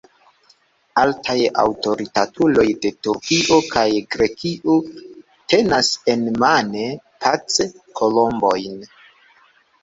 [0.99, 3.83] Altaj aŭtoritatuloj de Turkio kaj
[4.15, 4.79] Grekio
[5.53, 6.87] tenas enmane
[7.27, 8.83] pac-kolombojn.